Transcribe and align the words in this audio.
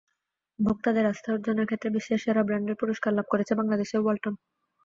ভোক্তাদের 0.59 1.05
আস্থা 1.07 1.29
অর্জনের 1.33 1.67
ক্ষেত্রে 1.67 1.89
বিশ্বের 1.95 2.21
সেরা 2.23 2.41
ব্র্যান্ডের 2.43 2.79
পুরস্কার 2.81 3.11
লাভ 3.13 3.27
করেছে 3.29 3.53
বাংলাদেশের 3.59 4.01
ওয়ালটন। 4.01 4.33